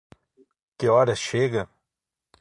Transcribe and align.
Que 0.77 0.87
horas 0.89 1.19
chega? 1.19 1.63